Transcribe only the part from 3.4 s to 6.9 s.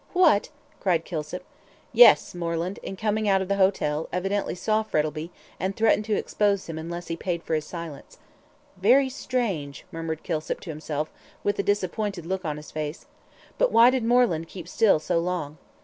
the hotel, evidently saw Frettlby, and threatened to expose him